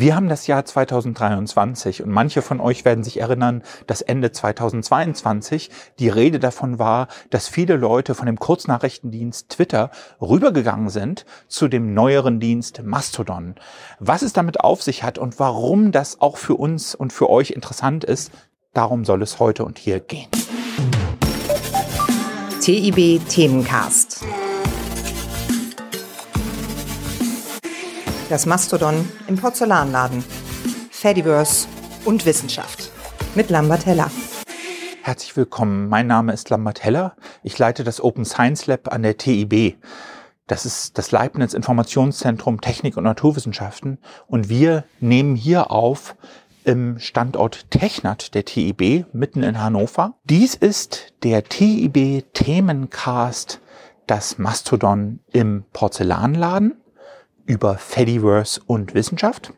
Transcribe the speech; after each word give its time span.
Wir 0.00 0.14
haben 0.14 0.28
das 0.28 0.46
Jahr 0.46 0.64
2023 0.64 2.04
und 2.04 2.10
manche 2.10 2.40
von 2.40 2.60
euch 2.60 2.84
werden 2.84 3.02
sich 3.02 3.18
erinnern, 3.18 3.64
dass 3.88 4.00
Ende 4.00 4.30
2022 4.30 5.70
die 5.98 6.08
Rede 6.08 6.38
davon 6.38 6.78
war, 6.78 7.08
dass 7.30 7.48
viele 7.48 7.74
Leute 7.74 8.14
von 8.14 8.26
dem 8.26 8.38
Kurznachrichtendienst 8.38 9.48
Twitter 9.48 9.90
rübergegangen 10.20 10.88
sind 10.88 11.26
zu 11.48 11.66
dem 11.66 11.94
neueren 11.94 12.38
Dienst 12.38 12.80
Mastodon. 12.84 13.56
Was 13.98 14.22
es 14.22 14.32
damit 14.32 14.60
auf 14.60 14.84
sich 14.84 15.02
hat 15.02 15.18
und 15.18 15.40
warum 15.40 15.90
das 15.90 16.20
auch 16.20 16.36
für 16.36 16.54
uns 16.54 16.94
und 16.94 17.12
für 17.12 17.28
euch 17.28 17.50
interessant 17.50 18.04
ist, 18.04 18.30
darum 18.74 19.04
soll 19.04 19.20
es 19.20 19.40
heute 19.40 19.64
und 19.64 19.80
hier 19.80 19.98
gehen. 19.98 20.28
TIB 22.60 23.20
Themencast. 23.28 24.24
Das 28.28 28.44
Mastodon 28.44 29.08
im 29.26 29.36
Porzellanladen. 29.36 30.22
Fediverse 30.90 31.66
und 32.04 32.26
Wissenschaft. 32.26 32.90
Mit 33.34 33.48
Lambert 33.48 33.86
Heller. 33.86 34.10
Herzlich 35.02 35.34
willkommen. 35.34 35.88
Mein 35.88 36.08
Name 36.08 36.34
ist 36.34 36.50
Lambert 36.50 36.84
Heller. 36.84 37.16
Ich 37.42 37.58
leite 37.58 37.84
das 37.84 38.04
Open 38.04 38.26
Science 38.26 38.66
Lab 38.66 38.92
an 38.92 39.02
der 39.02 39.16
TIB. 39.16 39.78
Das 40.46 40.66
ist 40.66 40.98
das 40.98 41.10
Leibniz 41.10 41.54
Informationszentrum 41.54 42.60
Technik 42.60 42.98
und 42.98 43.04
Naturwissenschaften. 43.04 43.96
Und 44.26 44.50
wir 44.50 44.84
nehmen 45.00 45.34
hier 45.34 45.70
auf 45.70 46.14
im 46.64 46.98
Standort 46.98 47.70
Technat 47.70 48.34
der 48.34 48.44
TIB 48.44 49.06
mitten 49.14 49.42
in 49.42 49.58
Hannover. 49.58 50.18
Dies 50.24 50.54
ist 50.54 51.14
der 51.22 51.44
TIB 51.44 52.26
Themencast, 52.34 53.60
das 54.06 54.36
Mastodon 54.36 55.20
im 55.32 55.64
Porzellanladen 55.72 56.74
über 57.48 57.78
Fediverse 57.78 58.60
und 58.66 58.94
Wissenschaft. 58.94 59.52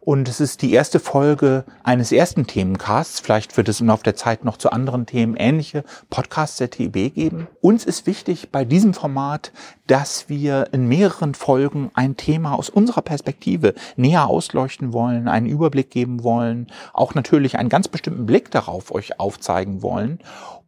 Und 0.00 0.28
es 0.28 0.38
ist 0.38 0.60
die 0.60 0.72
erste 0.72 1.00
Folge 1.00 1.64
eines 1.82 2.12
ersten 2.12 2.46
Themencasts. 2.46 3.20
Vielleicht 3.20 3.56
wird 3.56 3.70
es 3.70 3.80
im 3.80 3.86
Laufe 3.86 4.02
der 4.02 4.14
Zeit 4.14 4.44
noch 4.44 4.58
zu 4.58 4.70
anderen 4.70 5.06
Themen 5.06 5.34
ähnliche 5.34 5.82
Podcasts 6.10 6.58
der 6.58 6.68
TIB 6.68 7.14
geben. 7.14 7.48
Uns 7.62 7.86
ist 7.86 8.06
wichtig 8.06 8.50
bei 8.52 8.66
diesem 8.66 8.92
Format, 8.92 9.50
dass 9.86 10.28
wir 10.28 10.68
in 10.72 10.88
mehreren 10.88 11.32
Folgen 11.32 11.90
ein 11.94 12.18
Thema 12.18 12.52
aus 12.52 12.68
unserer 12.68 13.00
Perspektive 13.00 13.72
näher 13.96 14.26
ausleuchten 14.26 14.92
wollen, 14.92 15.26
einen 15.26 15.46
Überblick 15.46 15.90
geben 15.90 16.22
wollen, 16.22 16.66
auch 16.92 17.14
natürlich 17.14 17.56
einen 17.58 17.70
ganz 17.70 17.88
bestimmten 17.88 18.26
Blick 18.26 18.50
darauf 18.50 18.94
euch 18.94 19.18
aufzeigen 19.18 19.80
wollen 19.80 20.18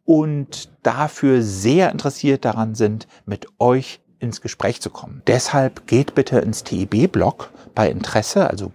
und 0.03 0.69
dafür 0.81 1.43
sehr 1.43 1.91
interessiert 1.91 2.43
daran 2.43 2.73
sind, 2.73 3.07
mit 3.25 3.45
euch 3.59 3.99
ins 4.19 4.41
Gespräch 4.41 4.81
zu 4.81 4.89
kommen. 4.89 5.21
Deshalb 5.27 5.87
geht 5.87 6.15
bitte 6.15 6.39
ins 6.39 6.63
TIB-Blog 6.63 7.51
bei 7.75 7.89
Interesse, 7.89 8.49
also 8.49 8.69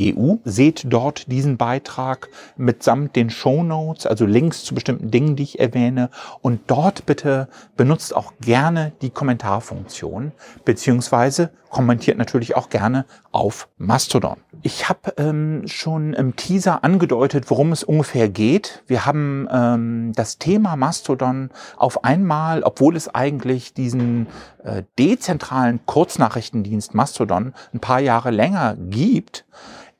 blogs.tib.eu. 0.00 0.36
Seht 0.44 0.84
dort 0.88 1.30
diesen 1.30 1.56
Beitrag 1.56 2.28
mitsamt 2.56 3.16
den 3.16 3.30
Show 3.30 3.62
Notes, 3.62 4.06
also 4.06 4.26
Links 4.26 4.64
zu 4.64 4.74
bestimmten 4.74 5.10
Dingen, 5.10 5.36
die 5.36 5.42
ich 5.42 5.60
erwähne. 5.60 6.10
Und 6.40 6.62
dort 6.66 7.06
bitte 7.06 7.48
benutzt 7.76 8.14
auch 8.14 8.32
gerne 8.40 8.92
die 9.02 9.10
Kommentarfunktion, 9.10 10.32
beziehungsweise 10.64 11.50
kommentiert 11.70 12.18
natürlich 12.18 12.56
auch 12.56 12.68
gerne 12.68 13.06
auf 13.30 13.68
Mastodon. 13.78 14.36
Ich 14.62 14.88
habe 14.88 15.14
ähm, 15.16 15.62
schon 15.66 16.12
im 16.14 16.34
Teaser 16.34 16.82
angedeutet, 16.82 17.44
worum 17.48 17.70
es 17.70 17.84
ungefähr 17.84 18.28
geht. 18.28 18.82
Wir 18.88 19.06
haben 19.06 19.48
ähm, 19.50 20.12
das 20.14 20.38
Thema 20.38 20.74
Mastodon 20.74 21.50
auf 21.76 22.04
einmal, 22.04 22.64
obwohl 22.64 22.96
es 22.96 23.14
eigentlich 23.14 23.72
diesen 23.72 24.26
äh, 24.64 24.82
dezentralen 24.98 25.80
Kurznachrichtendienst 25.86 26.94
Mastodon 26.94 27.54
ein 27.72 27.80
paar 27.80 28.00
Jahre 28.00 28.30
länger 28.32 28.76
gibt, 28.76 29.44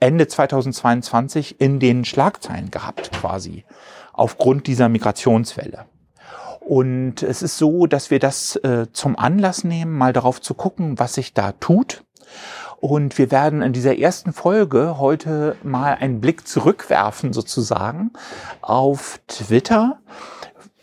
Ende 0.00 0.26
2022 0.26 1.60
in 1.60 1.78
den 1.78 2.04
Schlagzeilen 2.04 2.70
gehabt 2.70 3.12
quasi, 3.12 3.64
aufgrund 4.12 4.66
dieser 4.66 4.88
Migrationswelle. 4.88 5.84
Und 6.60 7.22
es 7.22 7.42
ist 7.42 7.58
so, 7.58 7.86
dass 7.86 8.10
wir 8.10 8.18
das 8.18 8.56
äh, 8.56 8.86
zum 8.92 9.18
Anlass 9.18 9.64
nehmen, 9.64 9.96
mal 9.96 10.12
darauf 10.12 10.40
zu 10.40 10.54
gucken, 10.54 10.98
was 10.98 11.14
sich 11.14 11.34
da 11.34 11.52
tut. 11.52 12.04
Und 12.80 13.18
wir 13.18 13.30
werden 13.30 13.60
in 13.60 13.72
dieser 13.72 13.98
ersten 13.98 14.32
Folge 14.32 14.98
heute 14.98 15.56
mal 15.62 15.94
einen 15.94 16.20
Blick 16.20 16.48
zurückwerfen 16.48 17.32
sozusagen 17.32 18.12
auf 18.62 19.20
Twitter 19.26 20.00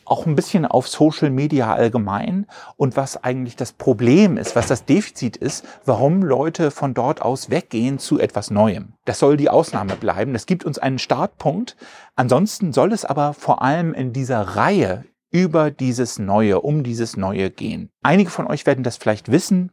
auch 0.08 0.26
ein 0.26 0.36
bisschen 0.36 0.66
auf 0.66 0.88
Social 0.88 1.30
Media 1.30 1.74
allgemein 1.74 2.48
und 2.76 2.96
was 2.96 3.24
eigentlich 3.24 3.56
das 3.56 3.74
Problem 3.74 4.38
ist, 4.38 4.56
was 4.56 4.68
das 4.68 4.86
Defizit 4.86 5.38
ist, 5.38 5.66
warum 5.86 6.24
Leute 6.24 6.72
von 6.72 6.94
dort 6.94 7.22
aus 7.22 7.50
weggehen 7.50 8.00
zu 8.00 8.20
etwas 8.20 8.50
Neuem. 8.50 8.94
Das 9.06 9.20
soll 9.20 9.38
die 9.38 9.50
Ausnahme 9.50 9.96
bleiben. 9.96 10.34
Das 10.34 10.46
gibt 10.46 10.66
uns 10.66 10.80
einen 10.80 11.00
Startpunkt. 11.00 11.76
Ansonsten 12.16 12.74
soll 12.74 12.94
es 12.94 13.06
aber 13.06 13.34
vor 13.34 13.62
allem 13.62 13.94
in 13.94 14.14
dieser 14.14 14.42
Reihe 14.42 15.06
über 15.30 15.72
dieses 15.72 16.20
Neue, 16.20 16.62
um 16.62 16.84
dieses 16.84 17.18
Neue 17.18 17.50
gehen. 17.50 17.90
Einige 18.02 18.30
von 18.30 18.48
euch 18.48 18.66
werden 18.66 18.84
das 18.84 18.98
vielleicht 18.98 19.32
wissen. 19.32 19.72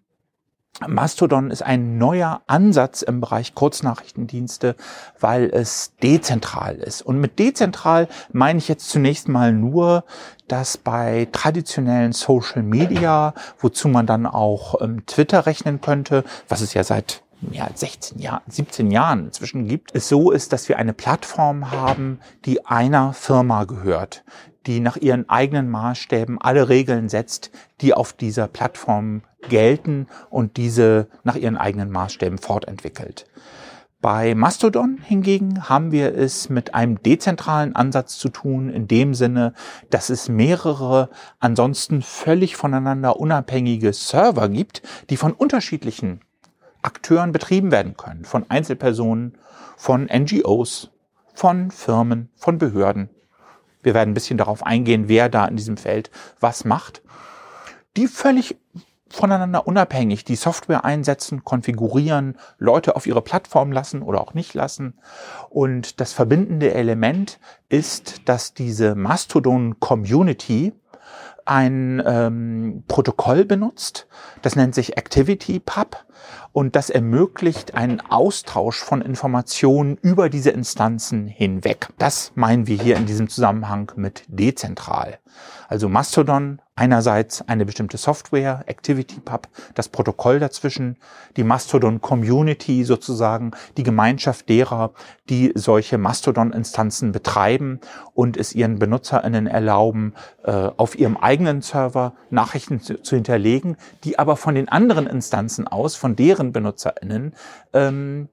Mastodon 0.86 1.50
ist 1.50 1.62
ein 1.62 1.98
neuer 1.98 2.42
Ansatz 2.46 3.02
im 3.02 3.20
Bereich 3.20 3.54
Kurznachrichtendienste, 3.54 4.74
weil 5.20 5.44
es 5.50 5.92
dezentral 6.02 6.76
ist. 6.76 7.02
Und 7.02 7.20
mit 7.20 7.38
dezentral 7.38 8.08
meine 8.32 8.58
ich 8.58 8.68
jetzt 8.68 8.88
zunächst 8.90 9.28
mal 9.28 9.52
nur, 9.52 10.04
dass 10.48 10.76
bei 10.76 11.28
traditionellen 11.30 12.12
Social 12.12 12.62
Media, 12.62 13.34
wozu 13.58 13.88
man 13.88 14.06
dann 14.06 14.26
auch 14.26 14.80
ähm, 14.80 15.06
Twitter 15.06 15.46
rechnen 15.46 15.80
könnte, 15.80 16.24
was 16.48 16.60
es 16.60 16.74
ja 16.74 16.82
seit 16.82 17.22
ja, 17.50 17.68
16 17.72 18.18
Jahren, 18.18 18.42
17 18.48 18.90
Jahren 18.90 19.26
inzwischen 19.26 19.68
gibt, 19.68 19.94
es 19.94 20.08
so 20.08 20.30
ist, 20.30 20.52
dass 20.52 20.68
wir 20.68 20.78
eine 20.78 20.92
Plattform 20.92 21.70
haben, 21.70 22.20
die 22.44 22.66
einer 22.66 23.12
Firma 23.12 23.64
gehört, 23.64 24.24
die 24.66 24.80
nach 24.80 24.96
ihren 24.96 25.28
eigenen 25.28 25.70
Maßstäben 25.70 26.40
alle 26.40 26.68
Regeln 26.68 27.08
setzt, 27.08 27.50
die 27.80 27.94
auf 27.94 28.12
dieser 28.12 28.48
Plattform 28.48 29.22
gelten 29.48 30.06
und 30.30 30.56
diese 30.56 31.08
nach 31.22 31.36
ihren 31.36 31.56
eigenen 31.56 31.90
Maßstäben 31.90 32.38
fortentwickelt. 32.38 33.26
Bei 34.00 34.34
Mastodon 34.34 34.98
hingegen 35.02 35.66
haben 35.70 35.90
wir 35.90 36.14
es 36.14 36.50
mit 36.50 36.74
einem 36.74 37.02
dezentralen 37.02 37.74
Ansatz 37.74 38.18
zu 38.18 38.28
tun, 38.28 38.68
in 38.68 38.86
dem 38.86 39.14
Sinne, 39.14 39.54
dass 39.88 40.10
es 40.10 40.28
mehrere 40.28 41.08
ansonsten 41.40 42.02
völlig 42.02 42.54
voneinander 42.56 43.18
unabhängige 43.18 43.94
Server 43.94 44.50
gibt, 44.50 44.82
die 45.08 45.16
von 45.16 45.32
unterschiedlichen 45.32 46.20
Akteuren 46.82 47.32
betrieben 47.32 47.70
werden 47.70 47.96
können, 47.96 48.26
von 48.26 48.44
Einzelpersonen, 48.50 49.38
von 49.78 50.10
NGOs, 50.14 50.90
von 51.32 51.70
Firmen, 51.70 52.28
von 52.36 52.58
Behörden 52.58 53.08
wir 53.84 53.94
werden 53.94 54.10
ein 54.10 54.14
bisschen 54.14 54.38
darauf 54.38 54.64
eingehen, 54.64 55.08
wer 55.08 55.28
da 55.28 55.46
in 55.46 55.56
diesem 55.56 55.76
Feld 55.76 56.10
was 56.40 56.64
macht. 56.64 57.02
Die 57.96 58.08
völlig 58.08 58.56
voneinander 59.14 59.66
unabhängig 59.66 60.24
die 60.24 60.36
Software 60.36 60.84
einsetzen, 60.84 61.44
konfigurieren, 61.44 62.36
Leute 62.58 62.96
auf 62.96 63.06
ihre 63.06 63.22
Plattform 63.22 63.72
lassen 63.72 64.02
oder 64.02 64.20
auch 64.20 64.34
nicht 64.34 64.54
lassen. 64.54 64.98
Und 65.48 66.00
das 66.00 66.12
verbindende 66.12 66.74
Element 66.74 67.38
ist, 67.68 68.28
dass 68.28 68.54
diese 68.54 68.94
Mastodon 68.94 69.78
Community 69.78 70.72
ein 71.44 72.02
ähm, 72.04 72.84
Protokoll 72.88 73.44
benutzt, 73.44 74.06
das 74.42 74.56
nennt 74.56 74.74
sich 74.74 74.96
ActivityPub 74.98 76.04
und 76.52 76.76
das 76.76 76.90
ermöglicht 76.90 77.74
einen 77.74 78.00
Austausch 78.00 78.78
von 78.78 79.02
Informationen 79.02 79.96
über 80.00 80.28
diese 80.28 80.50
Instanzen 80.50 81.26
hinweg. 81.26 81.88
Das 81.98 82.32
meinen 82.34 82.66
wir 82.66 82.80
hier 82.80 82.96
in 82.96 83.06
diesem 83.06 83.28
Zusammenhang 83.28 83.92
mit 83.96 84.24
dezentral. 84.28 85.18
Also 85.74 85.88
Mastodon 85.88 86.62
einerseits 86.76 87.42
eine 87.48 87.64
bestimmte 87.66 87.96
Software, 87.96 88.62
ActivityPub, 88.68 89.48
das 89.74 89.88
Protokoll 89.88 90.38
dazwischen, 90.38 90.98
die 91.36 91.42
Mastodon 91.42 92.00
Community 92.00 92.84
sozusagen, 92.84 93.50
die 93.76 93.82
Gemeinschaft 93.82 94.48
derer, 94.48 94.92
die 95.28 95.50
solche 95.56 95.98
Mastodon-Instanzen 95.98 97.10
betreiben 97.10 97.80
und 98.12 98.36
es 98.36 98.54
ihren 98.54 98.78
BenutzerInnen 98.78 99.48
erlauben, 99.48 100.14
äh, 100.44 100.52
auf 100.52 100.96
ihrem 100.96 101.16
eigenen 101.16 101.60
Server 101.60 102.14
Nachrichten 102.30 102.78
zu, 102.80 102.94
hinterlegen, 103.04 103.76
die 104.04 104.16
aber 104.16 104.36
von 104.36 104.54
den 104.54 104.68
anderen 104.68 105.08
Instanzen 105.08 105.66
aus, 105.66 105.96
von 105.96 106.14
deren 106.14 106.52
BenutzerInnen, 106.52 107.34
ähm, 107.72 108.28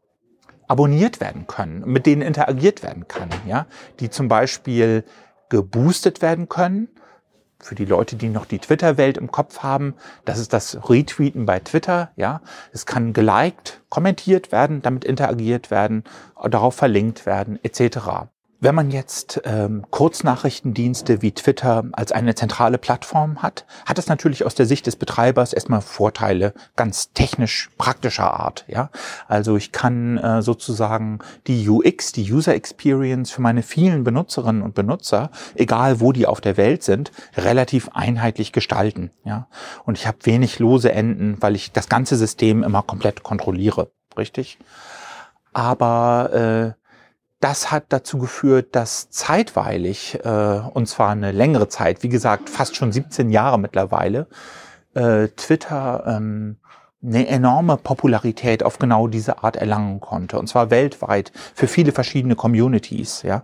abonniert 0.67 1.19
werden 1.19 1.47
können, 1.47 1.81
mit 1.87 2.05
denen 2.05 2.21
interagiert 2.21 2.83
werden 2.83 3.07
kann, 3.07 3.29
ja, 3.47 3.65
die 3.99 4.11
zum 4.11 4.27
Beispiel 4.27 5.05
geboostet 5.49 6.21
werden 6.21 6.47
können 6.47 6.87
für 7.63 7.75
die 7.75 7.85
Leute, 7.85 8.15
die 8.15 8.29
noch 8.29 8.45
die 8.45 8.59
Twitter-Welt 8.59 9.17
im 9.17 9.31
Kopf 9.31 9.59
haben, 9.59 9.95
das 10.25 10.39
ist 10.39 10.53
das 10.53 10.89
Retweeten 10.89 11.45
bei 11.45 11.59
Twitter, 11.59 12.11
ja. 12.15 12.41
Es 12.71 12.85
kann 12.85 13.13
geliked, 13.13 13.81
kommentiert 13.89 14.51
werden, 14.51 14.81
damit 14.81 15.05
interagiert 15.05 15.71
werden, 15.71 16.03
darauf 16.49 16.75
verlinkt 16.75 17.25
werden, 17.25 17.59
etc. 17.63 18.30
Wenn 18.63 18.75
man 18.75 18.91
jetzt 18.91 19.41
ähm, 19.43 19.87
Kurznachrichtendienste 19.89 21.23
wie 21.23 21.31
Twitter 21.31 21.83
als 21.93 22.11
eine 22.11 22.35
zentrale 22.35 22.77
Plattform 22.77 23.41
hat, 23.41 23.65
hat 23.87 23.97
es 23.97 24.05
natürlich 24.05 24.45
aus 24.45 24.53
der 24.53 24.67
Sicht 24.67 24.85
des 24.85 24.97
Betreibers 24.97 25.51
erstmal 25.51 25.81
Vorteile, 25.81 26.53
ganz 26.75 27.11
technisch 27.11 27.71
praktischer 27.79 28.39
Art. 28.39 28.65
Ja, 28.67 28.91
also 29.27 29.57
ich 29.57 29.71
kann 29.71 30.19
äh, 30.19 30.43
sozusagen 30.43 31.17
die 31.47 31.67
UX, 31.67 32.11
die 32.11 32.31
User 32.31 32.53
Experience 32.53 33.31
für 33.31 33.41
meine 33.41 33.63
vielen 33.63 34.03
Benutzerinnen 34.03 34.61
und 34.61 34.75
Benutzer, 34.75 35.31
egal 35.55 35.99
wo 35.99 36.11
die 36.11 36.27
auf 36.27 36.39
der 36.39 36.55
Welt 36.55 36.83
sind, 36.83 37.11
relativ 37.35 37.89
einheitlich 37.93 38.51
gestalten. 38.51 39.09
Ja, 39.23 39.47
und 39.85 39.97
ich 39.97 40.05
habe 40.05 40.19
wenig 40.21 40.59
lose 40.59 40.91
Enden, 40.91 41.37
weil 41.39 41.55
ich 41.55 41.71
das 41.71 41.89
ganze 41.89 42.15
System 42.15 42.61
immer 42.61 42.83
komplett 42.83 43.23
kontrolliere. 43.23 43.89
Richtig? 44.15 44.59
Aber 45.53 46.75
äh, 46.77 46.80
das 47.41 47.71
hat 47.71 47.85
dazu 47.89 48.19
geführt, 48.19 48.75
dass 48.75 49.09
zeitweilig, 49.09 50.19
äh, 50.23 50.61
und 50.73 50.87
zwar 50.87 51.09
eine 51.09 51.31
längere 51.31 51.67
Zeit, 51.67 52.03
wie 52.03 52.09
gesagt, 52.09 52.49
fast 52.49 52.75
schon 52.75 52.91
17 52.91 53.29
Jahre 53.29 53.59
mittlerweile, 53.59 54.27
äh, 54.93 55.27
Twitter 55.29 56.03
ähm, 56.07 56.57
eine 57.03 57.27
enorme 57.27 57.77
Popularität 57.77 58.61
auf 58.63 58.77
genau 58.77 59.07
diese 59.07 59.43
Art 59.43 59.55
erlangen 59.55 59.99
konnte. 59.99 60.37
Und 60.37 60.47
zwar 60.47 60.69
weltweit 60.69 61.31
für 61.55 61.67
viele 61.67 61.91
verschiedene 61.91 62.35
Communities. 62.35 63.23
Ja, 63.23 63.43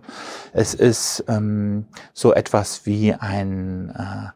Es 0.52 0.74
ist 0.74 1.24
ähm, 1.26 1.86
so 2.12 2.32
etwas 2.32 2.86
wie 2.86 3.14
ein 3.14 3.90
äh, 3.90 4.28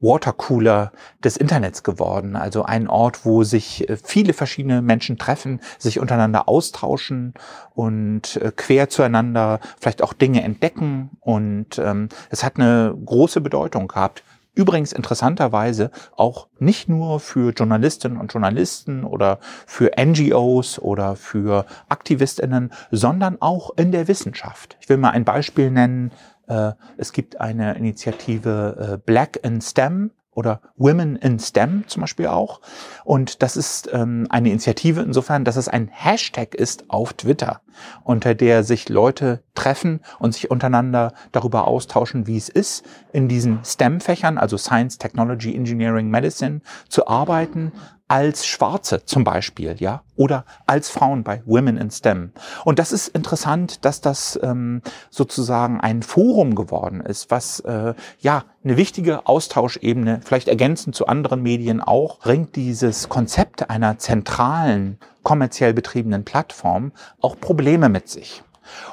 Watercooler 0.00 0.92
des 1.24 1.36
Internets 1.36 1.82
geworden. 1.82 2.36
Also 2.36 2.64
ein 2.64 2.88
Ort, 2.88 3.24
wo 3.24 3.42
sich 3.42 3.88
äh, 3.88 3.96
viele 3.96 4.32
verschiedene 4.32 4.82
Menschen 4.82 5.18
treffen, 5.18 5.60
sich 5.78 5.98
untereinander 5.98 6.48
austauschen 6.48 7.34
und 7.74 8.36
äh, 8.36 8.52
quer 8.54 8.88
zueinander 8.88 9.60
vielleicht 9.80 10.02
auch 10.02 10.12
Dinge 10.12 10.42
entdecken. 10.42 11.10
Und 11.20 11.78
ähm, 11.78 12.08
es 12.30 12.44
hat 12.44 12.56
eine 12.56 12.96
große 13.04 13.40
Bedeutung 13.40 13.88
gehabt. 13.88 14.22
Übrigens 14.58 14.92
interessanterweise 14.92 15.92
auch 16.16 16.48
nicht 16.58 16.88
nur 16.88 17.20
für 17.20 17.52
Journalistinnen 17.52 18.18
und 18.18 18.32
Journalisten 18.32 19.04
oder 19.04 19.38
für 19.66 19.92
NGOs 19.96 20.80
oder 20.80 21.14
für 21.14 21.64
Aktivistinnen, 21.88 22.72
sondern 22.90 23.40
auch 23.40 23.70
in 23.76 23.92
der 23.92 24.08
Wissenschaft. 24.08 24.76
Ich 24.80 24.88
will 24.88 24.96
mal 24.96 25.10
ein 25.10 25.24
Beispiel 25.24 25.70
nennen. 25.70 26.10
Äh, 26.48 26.72
es 26.96 27.12
gibt 27.12 27.40
eine 27.40 27.76
Initiative 27.76 28.94
äh, 28.94 28.98
Black 28.98 29.40
in 29.42 29.60
STEM 29.60 30.10
oder 30.38 30.60
Women 30.76 31.16
in 31.16 31.40
STEM 31.40 31.82
zum 31.88 32.02
Beispiel 32.02 32.28
auch. 32.28 32.60
Und 33.04 33.42
das 33.42 33.56
ist 33.56 33.90
ähm, 33.92 34.28
eine 34.30 34.50
Initiative 34.50 35.00
insofern, 35.00 35.44
dass 35.44 35.56
es 35.56 35.66
ein 35.66 35.88
Hashtag 35.88 36.54
ist 36.54 36.88
auf 36.90 37.12
Twitter, 37.12 37.60
unter 38.04 38.36
der 38.36 38.62
sich 38.62 38.88
Leute 38.88 39.42
treffen 39.56 40.00
und 40.20 40.34
sich 40.34 40.48
untereinander 40.48 41.12
darüber 41.32 41.66
austauschen, 41.66 42.28
wie 42.28 42.36
es 42.36 42.48
ist, 42.48 42.86
in 43.12 43.26
diesen 43.26 43.64
STEM-Fächern, 43.64 44.38
also 44.38 44.56
Science, 44.56 44.98
Technology, 44.98 45.56
Engineering, 45.56 46.08
Medicine, 46.08 46.60
zu 46.88 47.08
arbeiten, 47.08 47.72
als 48.08 48.46
Schwarze 48.46 49.04
zum 49.04 49.22
Beispiel, 49.22 49.76
ja, 49.78 50.02
oder 50.16 50.44
als 50.66 50.88
Frauen 50.88 51.22
bei 51.22 51.42
Women 51.44 51.76
in 51.76 51.90
STEM. 51.90 52.32
Und 52.64 52.78
das 52.78 52.90
ist 52.90 53.08
interessant, 53.08 53.84
dass 53.84 54.00
das 54.00 54.38
ähm, 54.42 54.82
sozusagen 55.10 55.80
ein 55.80 56.02
Forum 56.02 56.54
geworden 56.54 57.00
ist, 57.00 57.30
was 57.30 57.60
äh, 57.60 57.94
ja 58.20 58.44
eine 58.64 58.76
wichtige 58.76 59.26
Austauschebene, 59.26 60.20
vielleicht 60.24 60.48
ergänzend 60.48 60.96
zu 60.96 61.06
anderen 61.06 61.42
Medien 61.42 61.80
auch, 61.80 62.18
bringt 62.18 62.56
dieses 62.56 63.08
Konzept 63.08 63.70
einer 63.70 63.98
zentralen 63.98 64.98
kommerziell 65.22 65.74
betriebenen 65.74 66.24
Plattform 66.24 66.92
auch 67.20 67.38
Probleme 67.38 67.90
mit 67.90 68.08
sich. 68.08 68.42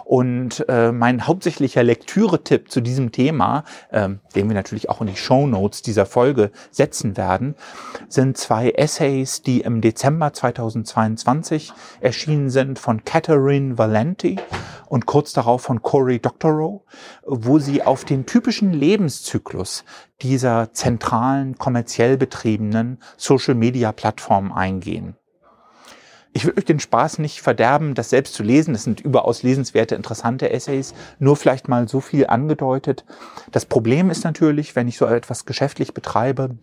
Und 0.04 0.66
äh, 0.70 0.92
mein 0.92 1.28
hauptsächlicher 1.28 1.84
Lektüre-Tipp 1.84 2.72
zu 2.72 2.82
diesem 2.82 3.12
Thema, 3.12 3.64
ähm, 3.92 4.20
den 4.36 4.48
wir 4.48 4.56
natürlich 4.56 4.90
auch 4.90 5.02
in 5.02 5.08
die 5.08 5.16
Show 5.16 5.48
Notes 5.48 5.82
dieser 5.82 6.06
Folge 6.06 6.52
setzen 6.72 7.18
werden, 7.18 7.56
sind 8.08 8.38
zwei 8.38 8.70
Essays, 8.72 9.42
die 9.42 9.62
im 9.62 9.82
Dezember 9.82 10.34
2022 10.34 11.74
erschienen 12.02 12.50
sind 12.50 12.80
von 12.80 13.04
Catherine 13.04 13.78
Valenti 13.78 14.38
und 14.88 15.06
kurz 15.06 15.34
darauf 15.34 15.64
von 15.64 15.82
Cory 15.82 16.20
Doctorow, 16.20 16.84
wo 17.26 17.60
sie 17.60 17.84
auf 17.84 18.06
den 18.06 18.26
typischen 18.26 18.72
Lebenszyklus 18.74 19.84
dieser 20.22 20.74
zentralen 20.74 21.58
kommerziell 21.58 22.18
betriebenen 22.18 23.00
Social-Media-Plattform 23.18 24.52
eingehen 24.52 25.16
ich 26.36 26.46
will 26.46 26.54
euch 26.58 26.66
den 26.66 26.82
Spaß 26.82 27.20
nicht 27.20 27.42
verderben, 27.42 27.94
das 27.94 28.10
selbst 28.10 28.34
zu 28.34 28.44
lesen. 28.44 28.74
Das 28.74 28.84
sind 28.84 29.00
überaus 29.00 29.42
lesenswerte, 29.42 29.96
interessante 29.96 30.50
Essays. 30.50 30.94
Nur 31.18 31.38
vielleicht 31.38 31.70
mal 31.70 31.88
so 31.88 32.02
viel 32.02 32.28
angedeutet. 32.28 33.06
Das 33.54 33.66
Problem 33.66 34.10
ist 34.10 34.26
natürlich, 34.26 34.76
wenn 34.76 34.90
ich 34.90 34.98
so 34.98 35.06
etwas 35.06 35.46
geschäftlich 35.46 35.94
betreibe, 35.94 36.58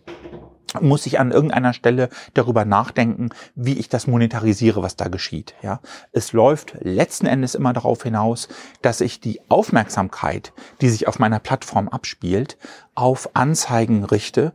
muss 0.79 1.07
ich 1.07 1.19
an 1.19 1.31
irgendeiner 1.31 1.73
Stelle 1.73 2.09
darüber 2.35 2.65
nachdenken, 2.65 3.29
wie 3.55 3.73
ich 3.73 3.89
das 3.89 4.05
monetarisiere, 4.05 4.83
was 4.83 4.95
da 4.95 5.07
geschieht. 5.07 5.55
Ja, 5.63 5.81
es 6.11 6.33
läuft 6.33 6.75
letzten 6.81 7.25
Endes 7.25 7.55
immer 7.55 7.73
darauf 7.73 8.03
hinaus, 8.03 8.49
dass 8.83 9.01
ich 9.01 9.21
die 9.21 9.41
Aufmerksamkeit, 9.49 10.53
die 10.81 10.89
sich 10.89 11.07
auf 11.07 11.17
meiner 11.17 11.39
Plattform 11.39 11.89
abspielt, 11.89 12.59
auf 12.93 13.31
Anzeigen 13.33 14.03
richte, 14.03 14.53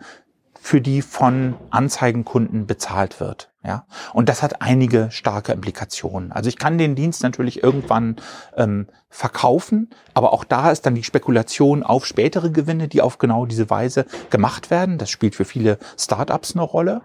für 0.61 0.81
die 0.81 1.03
von 1.03 1.55
Anzeigenkunden 1.71 2.69
bezahlt 2.69 3.19
wird. 3.19 3.48
Ja, 3.69 3.85
und 4.15 4.31
das 4.31 4.43
hat 4.43 4.63
einige 4.63 5.11
starke 5.11 5.53
Implikationen. 5.53 6.33
Also 6.33 6.49
ich 6.49 6.57
kann 6.57 6.79
den 6.79 6.95
Dienst 6.95 7.23
natürlich 7.23 7.63
irgendwann 7.63 8.17
ähm, 8.57 8.87
verkaufen, 9.11 9.91
aber 10.15 10.33
auch 10.33 10.45
da 10.45 10.71
ist 10.71 10.87
dann 10.87 10.95
die 10.95 11.05
Spekulation 11.05 11.83
auf 11.83 12.07
spätere 12.07 12.51
Gewinne, 12.51 12.89
die 12.89 13.03
auf 13.03 13.19
genau 13.19 13.45
diese 13.45 13.69
Weise 13.69 14.07
gemacht 14.31 14.71
werden. 14.71 14.97
Das 14.97 15.11
spielt 15.11 15.35
für 15.35 15.45
viele 15.45 15.77
Startups 15.99 16.55
eine 16.55 16.63
Rolle. 16.63 17.03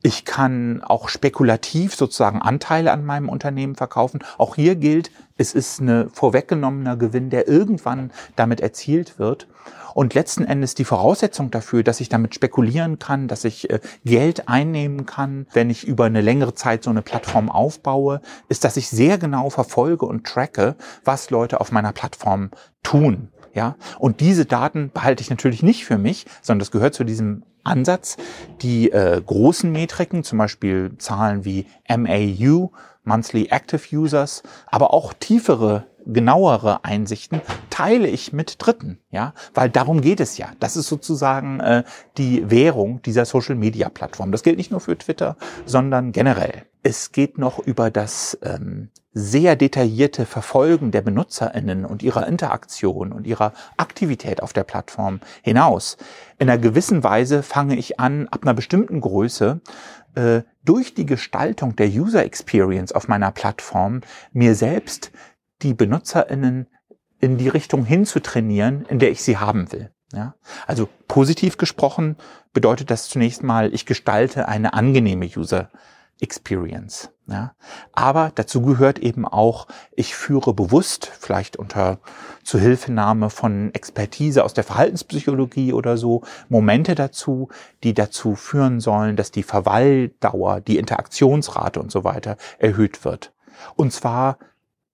Ich 0.00 0.24
kann 0.24 0.80
auch 0.84 1.08
spekulativ 1.08 1.96
sozusagen 1.96 2.40
Anteile 2.40 2.92
an 2.92 3.04
meinem 3.04 3.28
Unternehmen 3.28 3.74
verkaufen. 3.74 4.20
Auch 4.38 4.54
hier 4.54 4.76
gilt, 4.76 5.10
es 5.36 5.54
ist 5.54 5.80
eine 5.80 6.08
vorweggenommener 6.12 6.96
Gewinn, 6.96 7.30
der 7.30 7.48
irgendwann 7.48 8.10
damit 8.36 8.60
erzielt 8.60 9.18
wird. 9.18 9.46
Und 9.94 10.12
letzten 10.12 10.44
Endes 10.44 10.74
die 10.74 10.84
Voraussetzung 10.84 11.50
dafür, 11.50 11.82
dass 11.82 12.00
ich 12.00 12.10
damit 12.10 12.34
spekulieren 12.34 12.98
kann, 12.98 13.28
dass 13.28 13.44
ich 13.44 13.70
äh, 13.70 13.80
Geld 14.04 14.46
einnehmen 14.46 15.06
kann, 15.06 15.46
wenn 15.54 15.70
ich 15.70 15.86
über 15.86 16.04
eine 16.04 16.20
längere 16.20 16.52
Zeit 16.54 16.84
so 16.84 16.90
eine 16.90 17.00
Plattform 17.00 17.48
aufbaue, 17.48 18.20
ist, 18.48 18.64
dass 18.64 18.76
ich 18.76 18.88
sehr 18.88 19.16
genau 19.16 19.48
verfolge 19.48 20.04
und 20.04 20.26
tracke, 20.26 20.76
was 21.04 21.30
Leute 21.30 21.62
auf 21.62 21.72
meiner 21.72 21.92
Plattform 21.92 22.50
tun. 22.82 23.28
Ja, 23.54 23.76
und 23.98 24.20
diese 24.20 24.44
Daten 24.44 24.90
behalte 24.92 25.22
ich 25.22 25.30
natürlich 25.30 25.62
nicht 25.62 25.86
für 25.86 25.96
mich, 25.96 26.26
sondern 26.42 26.58
das 26.58 26.70
gehört 26.70 26.92
zu 26.92 27.04
diesem 27.04 27.42
Ansatz. 27.64 28.18
Die 28.60 28.92
äh, 28.92 29.22
großen 29.24 29.72
Metriken, 29.72 30.24
zum 30.24 30.36
Beispiel 30.36 30.92
Zahlen 30.98 31.46
wie 31.46 31.64
MAU, 31.88 32.70
Monthly 33.06 33.46
Active 33.50 33.96
Users, 33.96 34.42
aber 34.66 34.92
auch 34.92 35.14
tiefere 35.14 35.86
genauere 36.06 36.84
Einsichten 36.84 37.40
teile 37.70 38.08
ich 38.08 38.32
mit 38.32 38.56
Dritten, 38.58 38.98
ja, 39.10 39.34
weil 39.54 39.68
darum 39.68 40.00
geht 40.00 40.20
es 40.20 40.38
ja. 40.38 40.48
Das 40.60 40.76
ist 40.76 40.88
sozusagen 40.88 41.60
äh, 41.60 41.84
die 42.16 42.50
Währung 42.50 43.02
dieser 43.02 43.24
Social 43.24 43.56
Media 43.56 43.88
Plattform. 43.88 44.32
Das 44.32 44.42
gilt 44.42 44.56
nicht 44.56 44.70
nur 44.70 44.80
für 44.80 44.96
Twitter, 44.96 45.36
sondern 45.66 46.12
generell. 46.12 46.64
Es 46.82 47.12
geht 47.12 47.36
noch 47.36 47.58
über 47.58 47.90
das 47.90 48.38
ähm, 48.42 48.90
sehr 49.12 49.56
detaillierte 49.56 50.26
Verfolgen 50.26 50.90
der 50.90 51.00
BenutzerInnen 51.00 51.86
und 51.86 52.02
ihrer 52.02 52.26
Interaktion 52.26 53.12
und 53.12 53.26
ihrer 53.26 53.54
Aktivität 53.78 54.42
auf 54.42 54.52
der 54.52 54.64
Plattform 54.64 55.20
hinaus. 55.42 55.96
In 56.38 56.50
einer 56.50 56.60
gewissen 56.60 57.02
Weise 57.02 57.42
fange 57.42 57.76
ich 57.76 57.98
an, 57.98 58.28
ab 58.28 58.42
einer 58.42 58.52
bestimmten 58.52 59.00
Größe 59.00 59.60
äh, 60.16 60.42
durch 60.64 60.94
die 60.94 61.06
Gestaltung 61.06 61.76
der 61.76 61.88
User 61.88 62.24
Experience 62.24 62.92
auf 62.92 63.08
meiner 63.08 63.32
Plattform 63.32 64.02
mir 64.32 64.54
selbst 64.54 65.10
die 65.62 65.74
BenutzerInnen 65.74 66.68
in 67.20 67.38
die 67.38 67.48
Richtung 67.48 67.84
hinzutrainieren, 67.84 68.84
in 68.86 68.98
der 68.98 69.10
ich 69.10 69.22
sie 69.22 69.38
haben 69.38 69.72
will. 69.72 69.90
Ja? 70.12 70.34
Also 70.66 70.88
positiv 71.08 71.56
gesprochen 71.56 72.16
bedeutet 72.52 72.90
das 72.90 73.08
zunächst 73.08 73.42
mal, 73.42 73.72
ich 73.74 73.86
gestalte 73.86 74.48
eine 74.48 74.74
angenehme 74.74 75.26
User 75.26 75.70
Experience. 76.20 77.10
Ja? 77.26 77.54
Aber 77.92 78.32
dazu 78.34 78.62
gehört 78.62 78.98
eben 78.98 79.26
auch, 79.26 79.66
ich 79.92 80.14
führe 80.14 80.54
bewusst, 80.54 81.10
vielleicht 81.18 81.56
unter 81.56 81.98
Zuhilfenahme 82.42 83.28
von 83.30 83.74
Expertise 83.74 84.44
aus 84.44 84.54
der 84.54 84.64
Verhaltenspsychologie 84.64 85.72
oder 85.72 85.96
so, 85.96 86.22
Momente 86.48 86.94
dazu, 86.94 87.48
die 87.82 87.92
dazu 87.92 88.34
führen 88.34 88.80
sollen, 88.80 89.16
dass 89.16 89.30
die 89.30 89.42
Verweildauer, 89.42 90.60
die 90.60 90.78
Interaktionsrate 90.78 91.80
und 91.80 91.90
so 91.90 92.04
weiter 92.04 92.36
erhöht 92.58 93.04
wird. 93.04 93.34
Und 93.74 93.92
zwar 93.92 94.38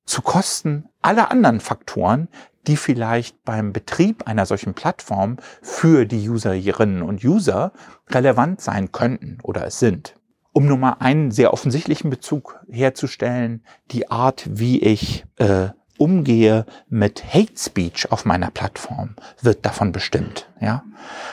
zu 0.05 0.23
Kosten 0.23 0.89
aller 1.01 1.31
anderen 1.31 1.61
Faktoren, 1.61 2.29
die 2.67 2.77
vielleicht 2.77 3.43
beim 3.45 3.73
Betrieb 3.73 4.27
einer 4.27 4.47
solchen 4.47 4.75
Plattform 4.75 5.39
für 5.63 6.07
die 6.07 6.29
Userinnen 6.29 7.03
und 7.03 7.25
User 7.25 7.73
relevant 8.09 8.61
sein 8.61 8.93
könnten 8.93 9.39
oder 9.43 9.67
es 9.67 9.79
sind. 9.79 10.15
Um 10.53 10.67
nur 10.67 10.77
mal 10.77 10.97
einen 11.01 11.31
sehr 11.31 11.53
offensichtlichen 11.53 12.11
Bezug 12.11 12.61
herzustellen, 12.69 13.65
die 13.91 14.11
Art, 14.11 14.47
wie 14.51 14.81
ich 14.81 15.25
äh, 15.37 15.71
umgehe 15.99 16.67
mit 16.89 17.25
Hate 17.33 17.57
Speech 17.57 18.13
auf 18.13 18.25
meiner 18.25 18.51
Plattform, 18.51 19.17
wird 19.41 19.65
davon 19.65 19.93
bestimmt. 19.93 20.51
Ja, 20.61 20.85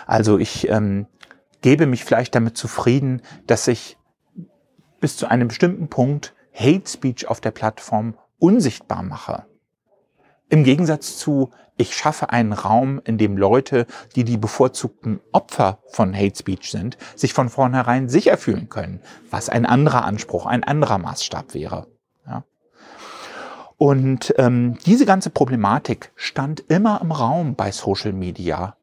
also 0.08 0.38
ich 0.38 0.70
ähm, 0.70 1.08
gebe 1.62 1.86
mich 1.86 2.06
vielleicht 2.06 2.34
damit 2.34 2.58
zufrieden, 2.58 3.22
dass 3.46 3.68
ich 3.68 3.98
bis 5.00 5.18
zu 5.18 5.28
einem 5.28 5.48
bestimmten 5.48 5.90
Punkt 5.90 6.34
Hate 6.54 6.88
Speech 6.88 7.28
auf 7.28 7.42
der 7.42 7.52
Plattform 7.52 8.16
unsichtbar 8.40 9.04
mache. 9.04 9.46
Im 10.50 10.64
Gegensatz 10.64 11.18
zu, 11.18 11.52
ich 11.78 11.96
schaffe 11.96 12.32
einen 12.32 12.54
Raum, 12.54 13.00
in 13.06 13.18
dem 13.18 13.38
Leute, 13.38 13.86
die 14.16 14.24
die 14.24 14.38
bevorzugten 14.38 15.20
Opfer 15.32 15.80
von 15.92 16.16
Hate 16.16 16.38
Speech 16.38 16.72
sind, 16.72 16.98
sich 17.16 17.34
von 17.34 17.50
vornherein 17.50 18.10
sicher 18.10 18.38
fühlen 18.38 18.68
können, 18.68 19.02
was 19.30 19.50
ein 19.50 19.66
anderer 19.66 20.06
Anspruch, 20.06 20.48
ein 20.48 20.64
anderer 20.64 20.98
Maßstab 20.98 21.54
wäre. 21.54 21.88
Ja. 22.26 22.44
Und 23.78 24.34
ähm, 24.38 24.78
diese 24.86 25.06
ganze 25.06 25.30
Problematik 25.30 26.12
stand 26.16 26.62
immer 26.62 27.00
im 27.02 27.12
Raum 27.12 27.56
bei 27.56 27.72
Social 27.72 28.14
Media 28.14 28.76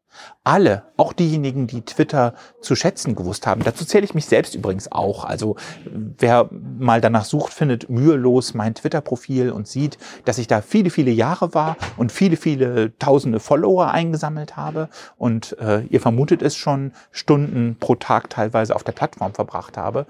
alle, 0.44 0.84
auch 0.96 1.12
diejenigen, 1.12 1.66
die 1.66 1.82
Twitter 1.82 2.34
zu 2.60 2.76
schätzen 2.76 3.16
gewusst 3.16 3.46
haben, 3.46 3.62
dazu 3.64 3.84
zähle 3.84 4.04
ich 4.04 4.14
mich 4.14 4.26
selbst 4.26 4.54
übrigens 4.54 4.90
auch. 4.90 5.24
Also 5.24 5.56
wer 5.84 6.48
mal 6.52 7.00
danach 7.00 7.24
sucht, 7.24 7.52
findet 7.52 7.90
mühelos 7.90 8.54
mein 8.54 8.74
Twitter-Profil 8.74 9.50
und 9.50 9.66
sieht, 9.66 9.98
dass 10.24 10.38
ich 10.38 10.46
da 10.46 10.60
viele, 10.60 10.90
viele 10.90 11.10
Jahre 11.10 11.54
war 11.54 11.76
und 11.96 12.12
viele, 12.12 12.36
viele 12.36 12.96
tausende 12.98 13.40
Follower 13.40 13.90
eingesammelt 13.90 14.56
habe. 14.56 14.88
Und 15.16 15.58
äh, 15.58 15.82
ihr 15.86 16.00
vermutet 16.00 16.42
es 16.42 16.56
schon, 16.56 16.92
Stunden 17.10 17.76
pro 17.80 17.96
Tag 17.96 18.30
teilweise 18.30 18.74
auf 18.74 18.84
der 18.84 18.92
Plattform 18.92 19.34
verbracht 19.34 19.76
habe. 19.76 20.06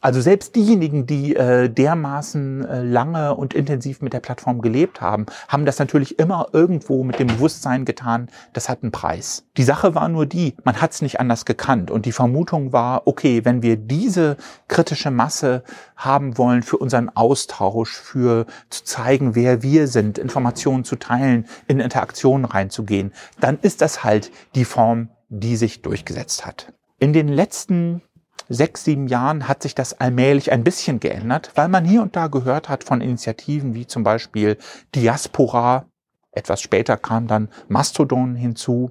Also 0.00 0.20
selbst 0.20 0.54
diejenigen, 0.54 1.06
die 1.06 1.34
äh, 1.36 1.68
dermaßen 1.68 2.64
äh, 2.64 2.82
lange 2.82 3.34
und 3.34 3.54
intensiv 3.54 4.02
mit 4.02 4.12
der 4.12 4.20
Plattform 4.20 4.60
gelebt 4.60 5.00
haben, 5.00 5.26
haben 5.48 5.64
das 5.64 5.78
natürlich 5.78 6.18
immer 6.18 6.48
irgendwo 6.52 7.04
mit 7.04 7.18
dem 7.18 7.28
Bewusstsein 7.28 7.84
getan, 7.84 8.28
das 8.52 8.68
hat 8.68 8.82
einen 8.82 8.92
Preis. 8.92 9.44
Die 9.56 9.62
Sache 9.62 9.94
war 9.94 10.08
nur 10.08 10.26
die, 10.26 10.54
man 10.64 10.80
hat 10.80 10.92
es 10.92 11.02
nicht 11.02 11.20
anders 11.20 11.44
gekannt 11.44 11.90
und 11.90 12.06
die 12.06 12.12
Vermutung 12.12 12.72
war, 12.72 13.06
okay, 13.06 13.44
wenn 13.44 13.62
wir 13.62 13.76
diese 13.76 14.36
kritische 14.68 15.10
Masse 15.10 15.62
haben 15.96 16.36
wollen 16.38 16.62
für 16.62 16.76
unseren 16.76 17.08
Austausch, 17.08 17.96
für 17.96 18.46
zu 18.70 18.84
zeigen, 18.84 19.34
wer 19.34 19.62
wir 19.62 19.86
sind, 19.88 20.18
Informationen 20.18 20.84
zu 20.84 20.96
teilen, 20.96 21.46
in 21.66 21.80
Interaktionen 21.80 22.44
reinzugehen, 22.44 23.12
dann 23.40 23.58
ist 23.62 23.80
das 23.80 24.04
halt 24.04 24.30
die 24.54 24.64
Form, 24.64 25.08
die 25.28 25.56
sich 25.56 25.82
durchgesetzt 25.82 26.46
hat. 26.46 26.72
In 26.98 27.12
den 27.12 27.28
letzten 27.28 28.02
sechs, 28.48 28.84
sieben 28.84 29.06
Jahren 29.06 29.48
hat 29.48 29.62
sich 29.62 29.74
das 29.74 30.00
allmählich 30.00 30.52
ein 30.52 30.64
bisschen 30.64 31.00
geändert, 31.00 31.50
weil 31.54 31.68
man 31.68 31.84
hier 31.84 32.02
und 32.02 32.16
da 32.16 32.28
gehört 32.28 32.68
hat 32.68 32.84
von 32.84 33.00
Initiativen 33.00 33.74
wie 33.74 33.86
zum 33.86 34.04
Beispiel 34.04 34.58
Diaspora. 34.94 35.86
Etwas 36.32 36.60
später 36.60 36.96
kam 36.96 37.26
dann 37.26 37.48
Mastodon 37.68 38.34
hinzu. 38.34 38.90